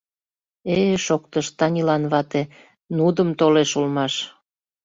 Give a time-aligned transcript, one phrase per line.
[0.73, 2.41] —Э-э,— шоктыш Танилан вате,—
[2.97, 4.13] нудым толеш улмаш.